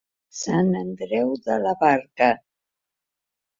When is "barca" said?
1.85-2.33